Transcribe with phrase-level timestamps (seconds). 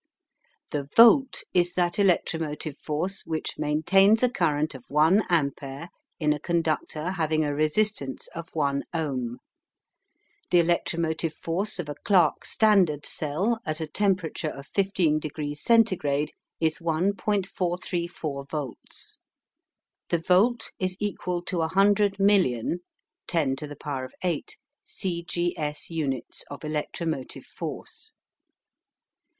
[0.71, 5.89] The Volt is that electromotive force which maintains a current of one ampere
[6.19, 9.37] in a conductor having a resistance of one ohm.
[10.49, 16.31] The electromotive force of a Clark standard cell at a temperature of 15 degrees centigrade
[16.59, 19.19] is 1.434 volts.
[20.09, 22.79] The volt is equal to a hundred million,
[23.27, 24.49] 10^8,
[24.83, 25.23] C.
[25.25, 25.55] G.
[25.55, 25.91] S.
[25.91, 28.13] units of electromotive force.